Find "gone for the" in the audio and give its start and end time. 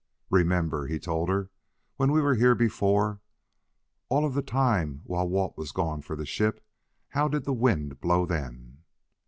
5.71-6.25